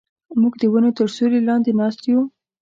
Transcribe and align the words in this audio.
موږ 0.41 0.53
د 0.61 0.63
ونو 0.71 0.89
تر 0.97 1.07
سیوري 1.15 1.41
لاندې 1.47 1.71
ناست 1.79 2.01
یو. 2.11 2.21